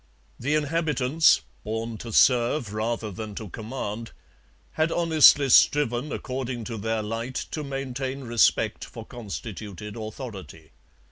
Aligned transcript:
The 0.39 0.55
inhabitants, 0.55 1.41
born 1.63 1.95
to 1.99 2.11
serve 2.11 2.73
rather 2.73 3.11
than 3.11 3.35
to 3.35 3.49
command, 3.49 4.13
had 4.71 4.91
honestly 4.91 5.47
striven 5.49 6.11
according 6.11 6.63
to 6.63 6.77
their 6.79 7.03
light 7.03 7.35
to 7.51 7.63
maintain 7.63 8.23
respect 8.23 8.83
for 8.83 9.05
constituted 9.05 9.95
authority. 9.95 10.71